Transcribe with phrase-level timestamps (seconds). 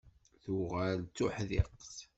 [0.43, 1.91] Tuɣal d tuḥdiqt.